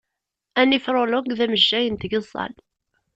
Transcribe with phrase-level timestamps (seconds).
[0.61, 2.53] Anifrolog d amejjay n tgeẓẓal.